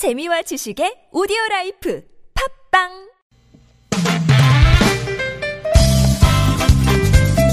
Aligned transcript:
재미와 0.00 0.40
지식의 0.40 1.10
오디오 1.12 1.36
라이프 1.50 2.02
팟빵 2.72 2.88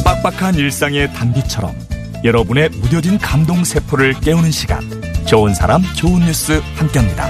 빡빡한 0.06 0.56
일상의 0.56 1.12
단비처럼 1.12 1.76
여러분의 2.24 2.70
무뎌진 2.70 3.18
감동 3.18 3.66
세포를 3.66 4.14
깨우는 4.22 4.52
시간 4.52 4.80
좋은 5.26 5.54
사람 5.54 5.82
좋은 5.98 6.22
뉴스 6.22 6.62
함께합니다. 6.78 7.28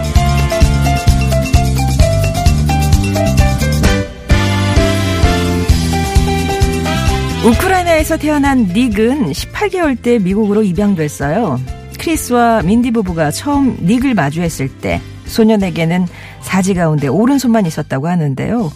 우크라이나에서 7.44 8.18
태어난 8.18 8.68
닉은 8.68 9.32
18개월 9.32 10.00
때 10.00 10.20
미국으로 10.20 10.62
입양됐어요. 10.62 11.60
크리스와 12.08 12.62
민디 12.62 12.92
부부가 12.92 13.32
처음 13.32 13.76
닉을 13.82 14.14
마주했을 14.14 14.70
때 14.70 15.02
소년에게는 15.26 16.08
사지 16.40 16.74
가운데 16.74 17.10
오른손만 17.10 17.66
있었다고 17.66 18.08
하는데요. 18.08 18.72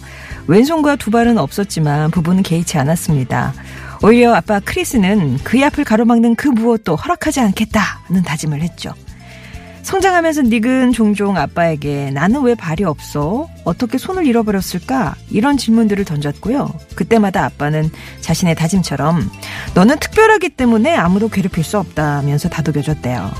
왼손과 0.48 0.96
두 0.96 1.10
발은 1.10 1.38
없었지만 1.38 2.10
부부는 2.10 2.42
개의치 2.42 2.76
않았습니다. 2.76 3.54
오히려 4.02 4.34
아빠 4.34 4.60
크리스는 4.60 5.38
그의 5.38 5.64
앞을 5.64 5.84
가로막는 5.84 6.34
그 6.34 6.48
무엇도 6.48 6.94
허락하지 6.94 7.40
않겠다는 7.40 8.22
다짐을 8.22 8.60
했죠. 8.60 8.92
성장하면서 9.82 10.42
닉은 10.42 10.92
종종 10.92 11.36
아빠에게 11.36 12.10
나는 12.10 12.42
왜 12.42 12.54
발이 12.54 12.84
없어? 12.84 13.48
어떻게 13.64 13.98
손을 13.98 14.26
잃어버렸을까? 14.26 15.16
이런 15.30 15.56
질문들을 15.56 16.04
던졌고요. 16.04 16.72
그때마다 16.94 17.44
아빠는 17.44 17.90
자신의 18.20 18.54
다짐처럼 18.54 19.28
너는 19.74 19.98
특별하기 19.98 20.50
때문에 20.50 20.94
아무도 20.94 21.28
괴롭힐 21.28 21.64
수 21.64 21.78
없다면서 21.78 22.48
다독여줬대요. 22.48 23.30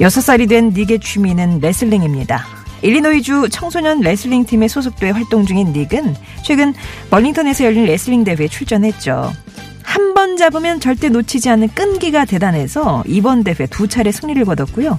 6살이 0.00 0.48
된 0.48 0.70
닉의 0.70 1.00
취미는 1.00 1.60
레슬링입니다. 1.60 2.44
일리노이주 2.82 3.48
청소년 3.50 4.00
레슬링 4.00 4.44
팀에 4.44 4.68
소속돼 4.68 5.10
활동 5.10 5.46
중인 5.46 5.72
닉은 5.72 6.14
최근 6.42 6.74
벌링턴에서 7.10 7.64
열린 7.64 7.84
레슬링 7.84 8.24
대회에 8.24 8.48
출전했죠. 8.48 9.32
한번 10.24 10.38
잡으면 10.38 10.80
절대 10.80 11.10
놓치지 11.10 11.50
않는 11.50 11.68
끈기가 11.74 12.24
대단해서 12.24 13.04
이번 13.06 13.44
대회 13.44 13.66
두 13.68 13.86
차례 13.88 14.10
승리를 14.10 14.42
거뒀고요. 14.46 14.98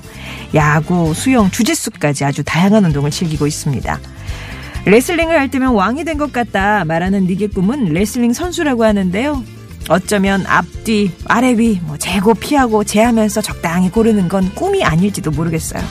야구, 0.54 1.16
수영, 1.16 1.50
주짓수까지 1.50 2.23
아주 2.23 2.44
다양한 2.44 2.86
운동을 2.86 3.09
즐기고 3.09 3.48
있습니다. 3.48 4.00
레슬링을 4.86 5.36
할 5.40 5.50
때면 5.50 5.73
왕이 5.73 6.03
된 6.03 6.20
것 6.20 6.31
같다 6.31 6.86
말하는 6.86 7.26
닉의 7.26 7.48
꿈은 7.50 7.86
레슬링 7.86 8.34
선수라고 8.34 8.84
하는데요. 8.84 9.44
어쩌면 9.90 10.46
앞뒤, 10.46 11.09
아래 11.26 11.53
위, 11.58 11.80
뭐 11.81 11.98
재고 11.98 12.36
피하고 12.36 12.84
재하면서 12.84 13.42
적당히 13.42 13.90
고르는 13.90 14.30
건 14.30 14.53
꿈이 14.53 14.84
아닐지도 14.84 15.31
모르겠어요. 15.31 15.84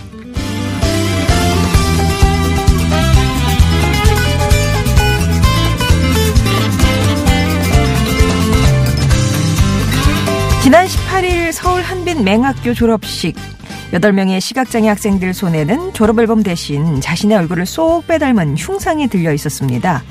지난 11.15 11.23
18일 11.23 11.53
서울 11.53 11.83
한빛 11.83 12.23
맹학교 12.23 12.75
졸업식 12.75 13.37
8명의 13.93 14.41
시각장애 14.41 14.89
학생들 14.89 15.33
손에는 15.33 15.93
졸업앨범 15.93 16.43
대신 16.43 17.01
자신의 17.01 17.37
얼굴을 17.37 17.67
쏙 17.67 18.05
빼닮은 18.09 18.57
흉상이 18.57 19.07
들려 19.07 19.33
있었습니다. 19.33 20.03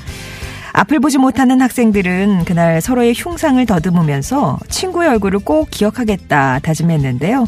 앞을 0.71 1.01
보지 1.01 1.17
못하는 1.17 1.61
학생들은 1.61 2.45
그날 2.45 2.79
서로의 2.79 3.13
흉상을 3.15 3.65
더듬으면서 3.65 4.59
친구의 4.69 5.09
얼굴을 5.09 5.39
꼭 5.39 5.69
기억하겠다 5.69 6.59
다짐했는데요. 6.59 7.47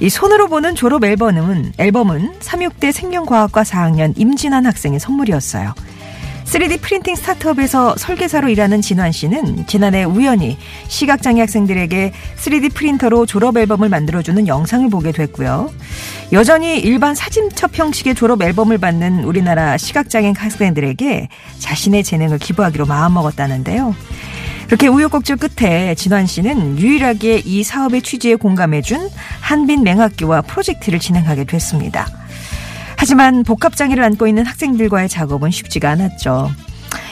이 0.00 0.08
손으로 0.08 0.48
보는 0.48 0.74
졸업 0.74 1.04
앨범은, 1.04 1.74
앨범은 1.78 2.40
36대 2.40 2.90
생명과학과 2.90 3.62
4학년 3.62 4.14
임진환 4.16 4.66
학생의 4.66 4.98
선물이었어요. 4.98 5.74
3D 6.50 6.80
프린팅 6.80 7.14
스타트업에서 7.14 7.94
설계사로 7.96 8.48
일하는 8.48 8.80
진환 8.80 9.12
씨는 9.12 9.68
지난해 9.68 10.02
우연히 10.02 10.58
시각장애 10.88 11.38
학생들에게 11.38 12.12
3D 12.36 12.74
프린터로 12.74 13.24
졸업 13.24 13.56
앨범을 13.56 13.88
만들어주는 13.88 14.48
영상을 14.48 14.90
보게 14.90 15.12
됐고요. 15.12 15.70
여전히 16.32 16.80
일반 16.80 17.14
사진첩 17.14 17.78
형식의 17.78 18.16
졸업 18.16 18.42
앨범을 18.42 18.78
받는 18.78 19.22
우리나라 19.22 19.76
시각장애 19.76 20.32
학생들에게 20.36 21.28
자신의 21.60 22.02
재능을 22.02 22.38
기부하기로 22.38 22.84
마음먹었다는데요. 22.84 23.94
그렇게 24.66 24.88
우여곡절 24.88 25.36
끝에 25.36 25.94
진환 25.94 26.26
씨는 26.26 26.80
유일하게 26.80 27.42
이 27.44 27.62
사업의 27.62 28.02
취지에 28.02 28.34
공감해준 28.34 29.08
한빈 29.40 29.84
맹학교와 29.84 30.42
프로젝트를 30.42 30.98
진행하게 30.98 31.44
됐습니다. 31.44 32.08
하지만 33.00 33.44
복합장애를 33.44 34.04
안고 34.04 34.26
있는 34.26 34.44
학생들과의 34.44 35.08
작업은 35.08 35.50
쉽지가 35.50 35.88
않았죠. 35.88 36.50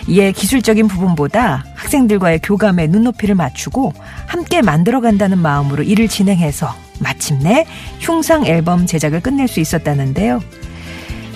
이에 0.06 0.32
기술적인 0.32 0.86
부분보다 0.86 1.64
학생들과의 1.74 2.40
교감에 2.42 2.88
눈높이를 2.88 3.34
맞추고 3.34 3.94
함께 4.26 4.60
만들어간다는 4.60 5.38
마음으로 5.38 5.82
일을 5.82 6.08
진행해서 6.08 6.74
마침내 7.00 7.64
흉상 8.00 8.44
앨범 8.44 8.84
제작을 8.84 9.22
끝낼 9.22 9.48
수 9.48 9.60
있었다는데요. 9.60 10.42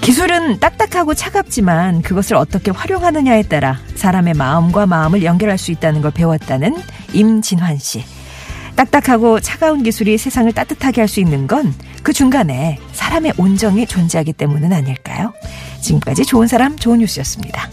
기술은 0.02 0.60
딱딱하고 0.60 1.14
차갑지만 1.14 2.02
그것을 2.02 2.36
어떻게 2.36 2.72
활용하느냐에 2.72 3.44
따라 3.44 3.78
사람의 3.94 4.34
마음과 4.34 4.84
마음을 4.84 5.22
연결할 5.22 5.56
수 5.56 5.70
있다는 5.70 6.02
걸 6.02 6.10
배웠다는 6.10 6.76
임진환 7.14 7.78
씨. 7.78 8.04
딱딱하고 8.84 9.40
차가운 9.40 9.82
기술이 9.82 10.18
세상을 10.18 10.52
따뜻하게 10.52 11.00
할 11.02 11.08
수 11.08 11.20
있는 11.20 11.46
건 11.46 11.72
그 12.02 12.12
중간에 12.12 12.78
사람의 12.92 13.34
온정이 13.36 13.86
존재하기 13.86 14.32
때문은 14.32 14.72
아닐까요? 14.72 15.32
지금까지 15.80 16.24
좋은 16.24 16.48
사람, 16.48 16.76
좋은 16.76 16.98
뉴스였습니다. 16.98 17.68